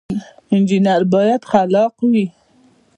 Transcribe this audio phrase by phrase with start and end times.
[0.53, 2.25] انجنیر باید خلاق وي